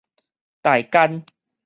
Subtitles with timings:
[0.63, 1.23] 台奸